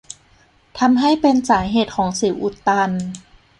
[0.79, 2.91] ทำให้เป็นสาเหตุของสิวอุดตัน